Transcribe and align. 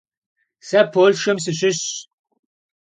Сэ 0.67 0.79
Полъшэм 0.93 1.37
сыщыщщ. 1.43 1.83